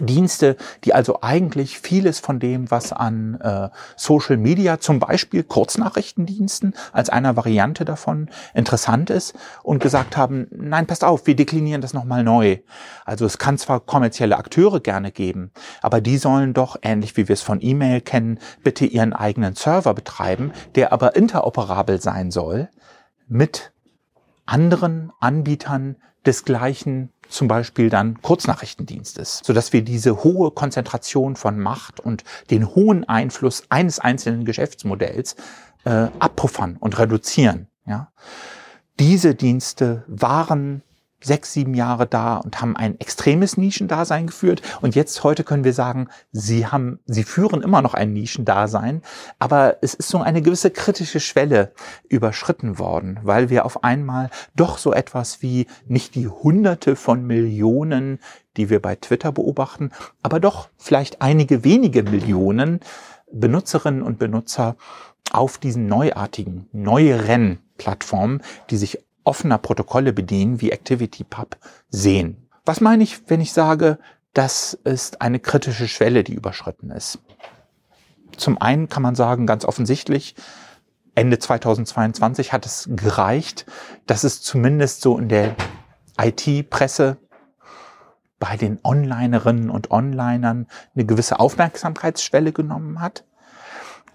Dienste, 0.00 0.56
die 0.84 0.94
also 0.94 1.18
eigentlich 1.22 1.78
vieles 1.78 2.20
von 2.20 2.38
dem, 2.38 2.70
was 2.70 2.92
an 2.92 3.40
äh, 3.40 3.68
Social 3.96 4.36
Media, 4.36 4.80
zum 4.80 4.98
Beispiel 4.98 5.42
Kurznachrichtendiensten 5.42 6.74
als 6.92 7.10
einer 7.10 7.36
Variante 7.36 7.84
davon 7.84 8.28
interessant 8.54 9.10
ist 9.10 9.34
und 9.62 9.80
gesagt 9.82 10.16
haben, 10.16 10.46
nein, 10.50 10.86
passt 10.86 11.04
auf, 11.04 11.26
wir 11.26 11.36
deklinieren 11.36 11.80
das 11.80 11.94
nochmal 11.94 12.24
neu. 12.24 12.58
Also 13.04 13.26
es 13.26 13.38
kann 13.38 13.58
zwar 13.58 13.80
kommerzielle 13.80 14.36
Akteure 14.36 14.80
gerne 14.80 15.12
geben, 15.12 15.50
aber 15.82 16.00
die 16.00 16.18
sollen 16.18 16.54
doch, 16.54 16.76
ähnlich 16.82 17.16
wie 17.16 17.28
wir 17.28 17.34
es 17.34 17.42
von 17.42 17.58
E-Mail 17.60 18.00
kennen, 18.00 18.38
bitte 18.62 18.86
ihren 18.86 19.12
eigenen 19.12 19.54
Server 19.54 19.94
betreiben, 19.94 20.52
der 20.74 20.92
aber 20.92 21.16
interoperabel 21.16 22.00
sein 22.00 22.30
soll 22.30 22.68
mit 23.28 23.72
anderen 24.48 25.12
Anbietern 25.20 25.96
des 26.26 26.44
gleichen 26.44 27.10
zum 27.28 27.48
Beispiel 27.48 27.90
dann 27.90 28.20
Kurznachrichtendienstes, 28.22 29.42
sodass 29.44 29.72
wir 29.72 29.82
diese 29.82 30.24
hohe 30.24 30.50
Konzentration 30.50 31.36
von 31.36 31.58
Macht 31.58 32.00
und 32.00 32.24
den 32.50 32.66
hohen 32.74 33.08
Einfluss 33.08 33.64
eines 33.68 33.98
einzelnen 33.98 34.44
Geschäftsmodells 34.44 35.36
äh, 35.84 36.08
abpuffern 36.18 36.76
und 36.80 36.98
reduzieren. 36.98 37.68
Ja? 37.86 38.10
Diese 38.98 39.34
Dienste 39.34 40.04
waren 40.08 40.82
sechs, 41.20 41.52
sieben 41.52 41.74
Jahre 41.74 42.06
da 42.06 42.36
und 42.36 42.60
haben 42.60 42.76
ein 42.76 42.98
extremes 43.00 43.56
Nischendasein 43.56 44.26
geführt. 44.26 44.62
Und 44.80 44.94
jetzt 44.94 45.24
heute 45.24 45.44
können 45.44 45.64
wir 45.64 45.72
sagen, 45.72 46.08
sie 46.32 46.66
haben, 46.66 47.00
sie 47.06 47.24
führen 47.24 47.62
immer 47.62 47.82
noch 47.82 47.94
ein 47.94 48.12
Nischendasein, 48.12 49.02
aber 49.38 49.76
es 49.82 49.94
ist 49.94 50.08
so 50.08 50.18
eine 50.18 50.42
gewisse 50.42 50.70
kritische 50.70 51.20
Schwelle 51.20 51.72
überschritten 52.08 52.78
worden, 52.78 53.18
weil 53.22 53.50
wir 53.50 53.64
auf 53.64 53.84
einmal 53.84 54.30
doch 54.54 54.78
so 54.78 54.92
etwas 54.92 55.42
wie 55.42 55.66
nicht 55.86 56.14
die 56.14 56.28
Hunderte 56.28 56.96
von 56.96 57.26
Millionen, 57.26 58.20
die 58.56 58.70
wir 58.70 58.80
bei 58.80 58.96
Twitter 58.96 59.32
beobachten, 59.32 59.90
aber 60.22 60.40
doch 60.40 60.68
vielleicht 60.76 61.22
einige 61.22 61.64
wenige 61.64 62.02
Millionen 62.02 62.80
Benutzerinnen 63.30 64.02
und 64.02 64.18
Benutzer 64.18 64.76
auf 65.30 65.58
diesen 65.58 65.86
neuartigen, 65.86 66.68
neueren 66.72 67.58
Plattformen, 67.76 68.42
die 68.70 68.76
sich 68.76 68.98
offener 69.28 69.58
Protokolle 69.58 70.12
bedienen 70.12 70.60
wie 70.60 70.72
ActivityPub 70.72 71.56
sehen. 71.90 72.48
Was 72.64 72.80
meine 72.80 73.02
ich, 73.02 73.28
wenn 73.28 73.40
ich 73.40 73.52
sage, 73.52 73.98
das 74.34 74.74
ist 74.74 75.22
eine 75.22 75.38
kritische 75.38 75.88
Schwelle, 75.88 76.24
die 76.24 76.34
überschritten 76.34 76.90
ist? 76.90 77.18
Zum 78.36 78.60
einen 78.60 78.88
kann 78.88 79.02
man 79.02 79.14
sagen, 79.14 79.46
ganz 79.46 79.64
offensichtlich, 79.64 80.34
Ende 81.14 81.38
2022 81.38 82.52
hat 82.52 82.64
es 82.64 82.88
gereicht, 82.92 83.66
dass 84.06 84.24
es 84.24 84.40
zumindest 84.40 85.00
so 85.00 85.18
in 85.18 85.28
der 85.28 85.56
IT-Presse 86.20 87.16
bei 88.38 88.56
den 88.56 88.78
Onlinerinnen 88.84 89.68
und 89.68 89.90
Onlinern 89.90 90.68
eine 90.94 91.04
gewisse 91.04 91.40
Aufmerksamkeitsschwelle 91.40 92.52
genommen 92.52 93.00
hat. 93.00 93.24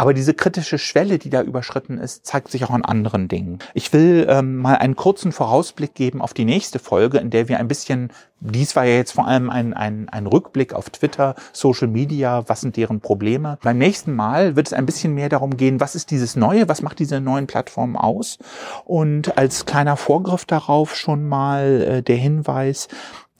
Aber 0.03 0.13
diese 0.13 0.33
kritische 0.33 0.79
Schwelle, 0.79 1.17
die 1.17 1.29
da 1.29 1.41
überschritten 1.41 1.97
ist, 1.97 2.25
zeigt 2.25 2.51
sich 2.51 2.65
auch 2.65 2.71
an 2.71 2.83
anderen 2.83 3.29
Dingen. 3.29 3.59
Ich 3.73 3.93
will 3.93 4.27
ähm, 4.27 4.57
mal 4.57 4.75
einen 4.75 4.97
kurzen 4.97 5.31
Vorausblick 5.31 5.95
geben 5.95 6.21
auf 6.21 6.33
die 6.33 6.43
nächste 6.43 6.77
Folge, 6.77 7.19
in 7.19 7.29
der 7.29 7.47
wir 7.47 7.57
ein 7.57 7.69
bisschen, 7.69 8.11
dies 8.41 8.75
war 8.75 8.83
ja 8.83 8.95
jetzt 8.95 9.13
vor 9.13 9.27
allem 9.27 9.49
ein, 9.49 9.73
ein, 9.73 10.09
ein 10.09 10.27
Rückblick 10.27 10.73
auf 10.73 10.89
Twitter, 10.89 11.35
Social 11.53 11.87
Media, 11.87 12.43
was 12.49 12.59
sind 12.59 12.75
deren 12.75 12.99
Probleme. 12.99 13.57
Beim 13.63 13.77
nächsten 13.77 14.13
Mal 14.13 14.57
wird 14.57 14.67
es 14.67 14.73
ein 14.73 14.85
bisschen 14.85 15.13
mehr 15.13 15.29
darum 15.29 15.55
gehen, 15.55 15.79
was 15.79 15.95
ist 15.95 16.11
dieses 16.11 16.35
Neue, 16.35 16.67
was 16.67 16.81
macht 16.81 16.99
diese 16.99 17.21
neuen 17.21 17.47
Plattformen 17.47 17.95
aus. 17.95 18.39
Und 18.83 19.37
als 19.37 19.65
kleiner 19.65 19.95
Vorgriff 19.95 20.43
darauf 20.43 20.97
schon 20.97 21.29
mal 21.29 21.81
äh, 21.81 22.03
der 22.03 22.17
Hinweis, 22.17 22.89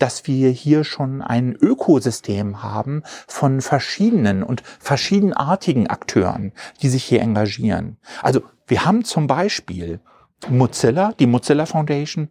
dass 0.04 0.28
wir 0.28 0.50
hier 0.50 0.84
schon 0.84 1.22
ein 1.22 1.56
Ökosystem 1.56 2.62
haben 2.62 3.04
von 3.26 3.62
verschiedenen 3.62 4.44
und 4.44 4.62
verschiedenartigen 4.78 5.88
Akteuren, 5.88 6.52
die 6.82 6.90
sich 6.90 7.06
hier 7.06 7.22
engagieren. 7.22 7.96
Also 8.22 8.42
wir 8.68 8.84
haben 8.84 9.06
zum 9.06 9.28
Beispiel 9.28 10.02
Mozilla, 10.50 11.14
die 11.20 11.26
Mozilla 11.26 11.66
Foundation, 11.66 12.28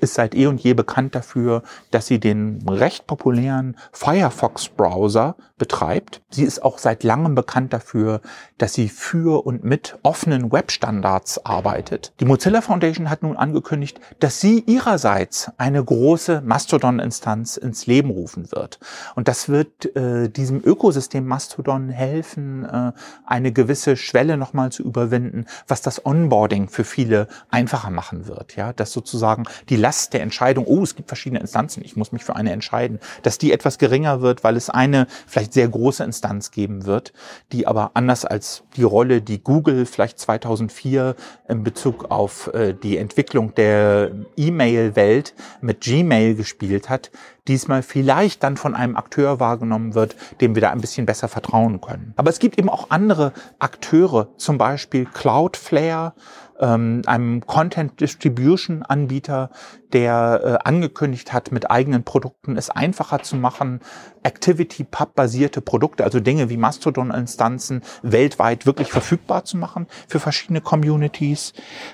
ist 0.00 0.14
seit 0.14 0.34
eh 0.34 0.46
und 0.46 0.60
je 0.60 0.74
bekannt 0.74 1.14
dafür, 1.14 1.62
dass 1.90 2.06
sie 2.06 2.20
den 2.20 2.66
recht 2.68 3.06
populären 3.06 3.76
Firefox-Browser 3.92 5.36
betreibt. 5.58 6.22
Sie 6.30 6.44
ist 6.44 6.62
auch 6.62 6.78
seit 6.78 7.02
langem 7.02 7.34
bekannt 7.34 7.72
dafür, 7.72 8.20
dass 8.56 8.74
sie 8.74 8.88
für 8.88 9.44
und 9.44 9.64
mit 9.64 9.98
offenen 10.02 10.50
Webstandards 10.52 11.44
arbeitet. 11.44 12.12
Die 12.20 12.24
Mozilla 12.24 12.60
Foundation 12.60 13.10
hat 13.10 13.22
nun 13.22 13.36
angekündigt, 13.36 14.00
dass 14.20 14.40
sie 14.40 14.60
ihrerseits 14.60 15.50
eine 15.58 15.84
große 15.84 16.42
Mastodon-Instanz 16.44 17.56
ins 17.56 17.86
Leben 17.86 18.10
rufen 18.10 18.50
wird. 18.52 18.78
Und 19.16 19.28
das 19.28 19.48
wird 19.48 19.96
äh, 19.96 20.28
diesem 20.28 20.62
Ökosystem 20.64 21.26
Mastodon 21.26 21.88
helfen, 21.88 22.64
äh, 22.64 22.92
eine 23.26 23.52
gewisse 23.52 23.96
Schwelle 23.96 24.36
nochmal 24.36 24.70
zu 24.70 24.82
überwinden, 24.82 25.46
was 25.66 25.82
das 25.82 26.06
Onboarding 26.06 26.68
für 26.68 26.84
viele 26.84 27.28
einfacher 27.50 27.90
machen 27.90 28.28
wird. 28.28 28.56
Ja, 28.56 28.72
dass 28.72 28.92
sozusagen 28.92 29.44
die 29.68 29.76
Last 29.88 30.12
der 30.12 30.20
Entscheidung, 30.20 30.66
oh, 30.66 30.82
es 30.82 30.96
gibt 30.96 31.08
verschiedene 31.08 31.40
Instanzen, 31.40 31.82
ich 31.82 31.96
muss 31.96 32.12
mich 32.12 32.22
für 32.22 32.36
eine 32.36 32.52
entscheiden, 32.52 33.00
dass 33.22 33.38
die 33.38 33.52
etwas 33.52 33.78
geringer 33.78 34.20
wird, 34.20 34.44
weil 34.44 34.54
es 34.54 34.68
eine 34.68 35.06
vielleicht 35.26 35.54
sehr 35.54 35.66
große 35.66 36.04
Instanz 36.04 36.50
geben 36.50 36.84
wird, 36.84 37.14
die 37.52 37.66
aber 37.66 37.92
anders 37.94 38.26
als 38.26 38.64
die 38.76 38.82
Rolle, 38.82 39.22
die 39.22 39.42
Google 39.42 39.86
vielleicht 39.86 40.18
2004 40.18 41.16
in 41.48 41.64
Bezug 41.64 42.10
auf 42.10 42.52
äh, 42.52 42.74
die 42.74 42.98
Entwicklung 42.98 43.54
der 43.54 44.10
E-Mail-Welt 44.36 45.32
mit 45.62 45.80
Gmail 45.80 46.34
gespielt 46.34 46.90
hat, 46.90 47.10
diesmal 47.46 47.82
vielleicht 47.82 48.42
dann 48.42 48.58
von 48.58 48.74
einem 48.74 48.94
Akteur 48.94 49.40
wahrgenommen 49.40 49.94
wird, 49.94 50.16
dem 50.42 50.54
wir 50.54 50.60
da 50.60 50.70
ein 50.70 50.82
bisschen 50.82 51.06
besser 51.06 51.28
vertrauen 51.28 51.80
können. 51.80 52.12
Aber 52.16 52.28
es 52.28 52.40
gibt 52.40 52.58
eben 52.58 52.68
auch 52.68 52.90
andere 52.90 53.32
Akteure, 53.58 54.28
zum 54.36 54.58
Beispiel 54.58 55.06
Cloudflare, 55.06 56.12
ähm, 56.60 57.02
einem 57.06 57.46
Content 57.46 58.00
Distribution 58.00 58.82
Anbieter, 58.82 59.50
der 59.92 60.40
äh, 60.62 60.68
angekündigt 60.68 61.32
hat, 61.32 61.52
mit 61.52 61.70
eigenen 61.70 62.04
Produkten 62.04 62.56
es 62.56 62.70
einfacher 62.70 63.22
zu 63.22 63.36
machen, 63.36 63.80
Activity 64.22 64.84
Pub 64.84 65.14
basierte 65.14 65.60
Produkte, 65.60 66.04
also 66.04 66.20
Dinge 66.20 66.50
wie 66.50 66.56
Mastodon 66.56 67.10
Instanzen 67.10 67.82
weltweit 68.02 68.66
wirklich 68.66 68.90
verfügbar 68.90 69.44
zu 69.44 69.56
machen 69.56 69.86
für 70.08 70.20
verschiedene 70.20 70.60
Communities. 70.60 71.52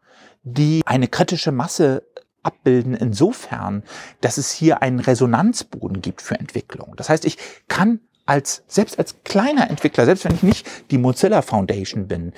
die 0.44 0.82
eine 0.86 1.08
kritische 1.08 1.52
Masse 1.52 2.04
abbilden 2.42 2.94
insofern, 2.94 3.82
dass 4.20 4.38
es 4.38 4.52
hier 4.52 4.82
einen 4.82 5.00
Resonanzboden 5.00 6.00
gibt 6.00 6.22
für 6.22 6.38
Entwicklung. 6.38 6.94
Das 6.96 7.08
heißt, 7.08 7.24
ich 7.24 7.38
kann 7.68 8.00
als, 8.26 8.64
selbst 8.68 8.98
als 8.98 9.22
kleiner 9.24 9.68
Entwickler, 9.70 10.04
selbst 10.04 10.24
wenn 10.24 10.34
ich 10.34 10.42
nicht 10.42 10.90
die 10.90 10.98
Mozilla 10.98 11.42
Foundation 11.42 12.06
bin, 12.08 12.32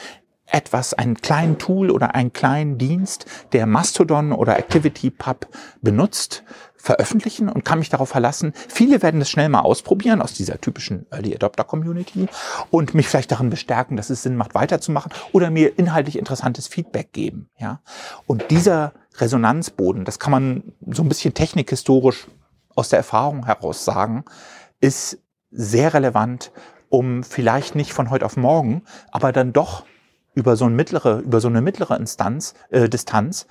etwas, 0.47 0.95
einen 0.95 1.17
kleinen 1.17 1.59
Tool 1.59 1.91
oder 1.91 2.15
einen 2.15 2.33
kleinen 2.33 2.79
Dienst, 2.79 3.27
der 3.53 3.67
Mastodon 3.67 4.33
oder 4.33 4.57
ActivityPub 4.57 5.49
benutzt, 5.81 6.45
veröffentlichen 6.77 7.49
und 7.49 7.65
kann 7.65 7.79
mich 7.79 7.89
darauf 7.89 8.11
verlassen. 8.11 8.53
Viele 8.69 9.03
werden 9.03 9.19
das 9.19 9.31
schnell 9.31 9.49
mal 9.49 9.61
ausprobieren 9.61 10.21
aus 10.21 10.35
dieser 10.35 10.61
typischen 10.61 11.07
Early 11.11 11.35
Adopter 11.35 11.65
Community 11.65 12.29
und 12.71 12.93
mich 12.95 13.09
vielleicht 13.09 13.33
darin 13.33 13.49
bestärken, 13.49 13.97
dass 13.97 14.11
es 14.11 14.23
Sinn 14.23 14.37
macht, 14.37 14.55
weiterzumachen 14.55 15.11
oder 15.33 15.51
mir 15.51 15.79
inhaltlich 15.79 16.19
interessantes 16.19 16.69
Feedback 16.69 17.13
geben. 17.15 17.49
Ja, 17.59 17.81
und 18.27 18.51
dieser 18.51 18.93
Resonanzboden, 19.17 20.05
das 20.05 20.19
kann 20.19 20.31
man 20.31 20.75
so 20.91 21.03
ein 21.03 21.09
bisschen 21.09 21.33
technikhistorisch 21.33 22.27
aus 22.75 22.91
der 22.91 22.99
Erfahrung 22.99 23.47
heraus 23.47 23.87
sagen, 23.87 24.25
ist 24.81 25.19
sehr 25.51 25.95
relevant, 25.95 26.53
um 26.91 27.25
vielleicht 27.25 27.77
nicht 27.77 27.95
von 27.95 28.11
heute 28.11 28.27
auf 28.27 28.37
morgen, 28.37 28.83
aber 29.11 29.33
dann 29.33 29.55
doch 29.55 29.85
über 30.35 30.57
so 30.57 30.65
eine 30.65 30.75
mittlere, 30.75 31.21
über 31.21 31.41
so 31.41 31.49
eine 31.49 31.61
mittlere 31.61 31.97
Instanz, 31.97 32.55
äh, 32.71 32.89
Distanz 32.89 33.47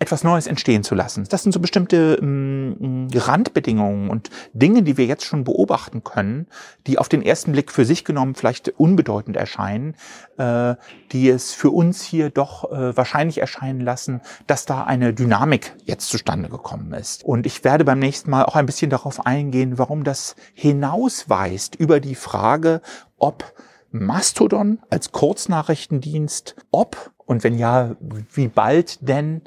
etwas 0.00 0.24
Neues 0.24 0.48
entstehen 0.48 0.82
zu 0.82 0.96
lassen. 0.96 1.24
Das 1.28 1.44
sind 1.44 1.52
so 1.52 1.60
bestimmte 1.60 2.18
ähm, 2.20 3.06
Randbedingungen 3.14 4.10
und 4.10 4.30
Dinge, 4.54 4.82
die 4.82 4.96
wir 4.96 5.06
jetzt 5.06 5.24
schon 5.24 5.44
beobachten 5.44 6.02
können, 6.02 6.48
die 6.88 6.98
auf 6.98 7.08
den 7.08 7.22
ersten 7.22 7.52
Blick 7.52 7.70
für 7.70 7.84
sich 7.84 8.04
genommen 8.04 8.34
vielleicht 8.34 8.70
unbedeutend 8.70 9.36
erscheinen, 9.36 9.94
äh, 10.36 10.74
die 11.12 11.28
es 11.28 11.52
für 11.52 11.70
uns 11.70 12.02
hier 12.02 12.30
doch 12.30 12.72
äh, 12.72 12.96
wahrscheinlich 12.96 13.38
erscheinen 13.38 13.80
lassen, 13.80 14.20
dass 14.48 14.66
da 14.66 14.82
eine 14.82 15.14
Dynamik 15.14 15.76
jetzt 15.84 16.08
zustande 16.08 16.48
gekommen 16.48 16.92
ist. 16.92 17.22
Und 17.22 17.46
ich 17.46 17.62
werde 17.62 17.84
beim 17.84 18.00
nächsten 18.00 18.30
Mal 18.30 18.44
auch 18.44 18.56
ein 18.56 18.66
bisschen 18.66 18.90
darauf 18.90 19.26
eingehen, 19.26 19.78
warum 19.78 20.02
das 20.02 20.34
hinausweist 20.54 21.76
über 21.76 22.00
die 22.00 22.16
Frage, 22.16 22.80
ob 23.16 23.54
Mastodon 23.92 24.78
als 24.90 25.12
Kurznachrichtendienst, 25.12 26.56
ob 26.70 27.12
und 27.24 27.44
wenn 27.44 27.58
ja, 27.58 27.96
wie 28.34 28.48
bald 28.48 29.06
denn 29.06 29.42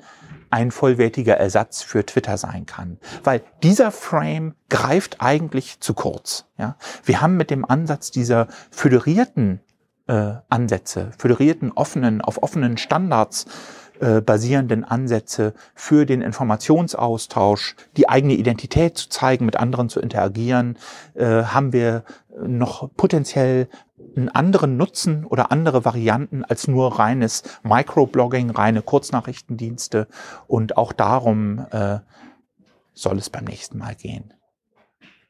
ein 0.50 0.72
vollwertiger 0.72 1.36
Ersatz 1.36 1.82
für 1.82 2.06
Twitter 2.06 2.38
sein 2.38 2.66
kann. 2.66 2.98
Weil 3.24 3.42
dieser 3.64 3.92
Frame 3.92 4.56
greift 4.70 5.18
eigentlich 5.20 5.82
zu 5.82 5.94
kurz. 5.94 6.46
Ja? 6.58 6.78
Wir 7.04 7.22
haben 7.22 7.36
mit 7.36 7.50
dem 7.50 7.66
Ansatz 7.66 8.12
dieser 8.12 8.48
föderierten 8.72 9.60
äh, 10.08 10.36
Ansätze, 10.50 11.12
föderierten 11.18 11.72
offenen, 11.72 12.22
auf 12.22 12.42
offenen 12.42 12.78
Standards 12.78 13.48
äh, 14.00 14.22
basierenden 14.22 14.84
Ansätze 14.84 15.54
für 15.74 16.06
den 16.06 16.22
Informationsaustausch, 16.22 17.76
die 17.98 18.10
eigene 18.10 18.34
Identität 18.34 18.98
zu 18.98 19.10
zeigen, 19.10 19.46
mit 19.46 19.58
anderen 19.58 19.90
zu 19.90 20.00
interagieren, 20.00 20.78
äh, 21.14 21.44
haben 21.44 21.74
wir 21.74 22.04
noch 22.38 22.90
potenziell 22.96 23.70
einen 24.16 24.30
anderen 24.30 24.78
Nutzen 24.78 25.26
oder 25.26 25.52
andere 25.52 25.86
Varianten 25.86 26.44
als 26.44 26.68
nur 26.68 27.00
reines 27.00 27.44
Microblogging, 27.64 28.50
reine 28.50 28.82
Kurznachrichtendienste. 28.82 30.08
Und 30.48 30.78
auch 30.78 30.94
darum 30.94 31.66
äh, 31.72 32.00
soll 32.94 33.18
es 33.18 33.30
beim 33.30 33.46
nächsten 33.46 33.78
Mal 33.78 33.96
gehen. 33.96 34.34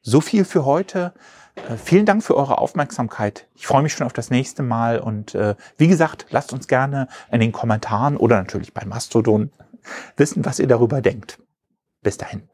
So 0.02 0.20
viel 0.20 0.44
für 0.44 0.64
heute. 0.64 1.14
Äh, 1.56 1.76
vielen 1.76 2.06
Dank 2.06 2.22
für 2.22 2.36
eure 2.36 2.58
Aufmerksamkeit. 2.58 3.48
Ich 3.54 3.66
freue 3.66 3.82
mich 3.82 3.92
schon 3.92 4.06
auf 4.06 4.12
das 4.12 4.30
nächste 4.30 4.62
Mal. 4.62 5.00
Und 5.00 5.34
äh, 5.34 5.56
wie 5.76 5.88
gesagt, 5.88 6.26
lasst 6.30 6.52
uns 6.52 6.68
gerne 6.68 7.08
in 7.30 7.40
den 7.40 7.52
Kommentaren 7.52 8.16
oder 8.16 8.36
natürlich 8.36 8.72
bei 8.72 8.84
Mastodon 8.84 9.50
wissen, 10.16 10.44
was 10.44 10.58
ihr 10.58 10.68
darüber 10.68 11.00
denkt. 11.00 11.38
Bis 12.02 12.18
dahin. 12.18 12.48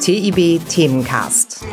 TIB 0.00 0.60
Themencast. 0.68 1.64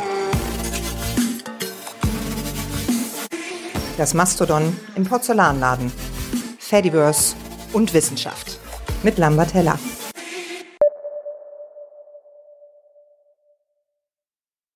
Das 4.02 4.14
Mastodon 4.14 4.76
im 4.96 5.04
Porzellanladen. 5.04 5.92
Fediverse 6.58 7.36
und 7.72 7.94
Wissenschaft. 7.94 8.58
Mit 9.04 9.16
Lambert 9.16 9.54
Heller. 9.54 9.78